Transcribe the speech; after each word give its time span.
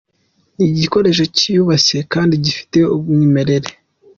Ni 0.55 0.63
igikoresho 0.71 1.23
cyiyubashye 1.35 1.97
kandi 2.13 2.33
gifite 2.45 2.79
umwimerere. 2.95 3.69